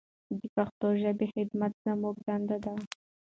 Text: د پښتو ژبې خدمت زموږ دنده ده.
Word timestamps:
د 0.39 0.41
پښتو 0.55 0.87
ژبې 1.01 1.27
خدمت 1.35 1.73
زموږ 1.85 2.15
دنده 2.27 2.57
ده. 2.65 2.73